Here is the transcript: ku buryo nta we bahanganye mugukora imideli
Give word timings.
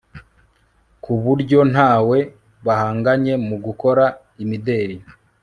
ku 1.03 1.11
buryo 1.23 1.59
nta 1.71 1.91
we 2.07 2.19
bahanganye 2.65 3.33
mugukora 3.47 4.05
imideli 4.43 4.97